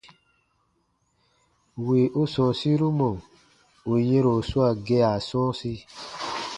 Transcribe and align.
Wì 1.85 1.99
u 2.21 2.23
sɔ̃ɔsiru 2.33 2.89
mɔ̀ 2.99 3.11
ù 3.91 3.93
yɛ̃ro 4.07 4.33
swaa 4.49 4.73
gea 4.87 5.11
sɔ̃ɔsi. 5.27 5.73